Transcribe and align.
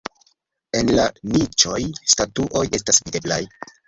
En 0.77 0.87
la 0.99 1.03
niĉoj 1.35 1.81
statuoj 2.13 2.63
estas 2.79 2.99
videblaj. 3.11 3.39